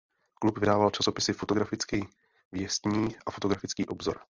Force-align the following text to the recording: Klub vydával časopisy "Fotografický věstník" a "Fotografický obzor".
Klub 0.33 0.57
vydával 0.57 0.89
časopisy 0.89 1.33
"Fotografický 1.33 2.07
věstník" 2.51 3.17
a 3.25 3.31
"Fotografický 3.31 3.85
obzor". 3.85 4.19